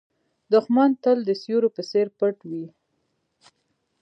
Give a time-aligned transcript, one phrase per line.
[0.53, 2.65] دښمن تل د سیوري په څېر پټ وي